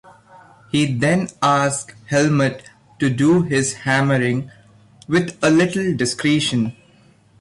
[0.71, 2.63] He then asks Helmut
[2.97, 4.49] to do his hammering
[5.07, 6.75] "with a little discretion".